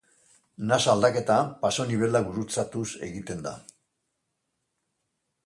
[0.69, 3.53] Nasa aldaketa pasonibela gurutzatuz egiten da.